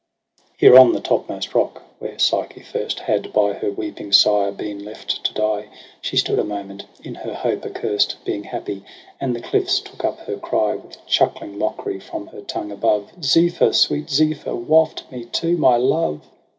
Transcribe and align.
There 0.59 0.79
on 0.79 0.93
the 0.93 0.99
topmost 0.99 1.53
rock, 1.53 1.83
where 1.99 2.17
Psyche 2.17 2.61
first 2.63 3.01
Had 3.01 3.31
by 3.31 3.53
her 3.53 3.69
weeping 3.69 4.11
sire 4.11 4.51
been 4.51 4.83
left 4.83 5.23
to 5.25 5.33
die. 5.35 5.67
She 6.01 6.17
stood 6.17 6.39
a 6.39 6.43
moment, 6.43 6.85
in 7.03 7.13
her 7.13 7.35
hope 7.35 7.63
accurst 7.67 8.15
Being 8.25 8.45
happy; 8.45 8.83
and 9.19 9.35
the 9.35 9.41
cliils 9.41 9.79
took 9.83 10.03
up 10.03 10.21
her 10.21 10.37
cry 10.37 10.73
With 10.73 11.05
chuckling 11.05 11.59
mockery 11.59 11.99
from 11.99 12.25
her 12.29 12.41
tongue 12.41 12.71
above, 12.71 13.11
Zep&yr, 13.23 13.69
s 13.69 13.91
weet 13.91 14.09
Zephyr, 14.09 14.55
waft 14.55 15.03
me 15.11 15.23
to 15.25 15.55
my 15.55 15.75
love 15.77 16.25